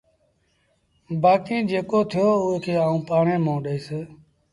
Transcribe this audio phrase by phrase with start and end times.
[1.21, 3.87] بآڪيٚݩ جيڪو ٿيو اُئي کي آئوݩ پآڻهي مݩهݩ ڏئيٚس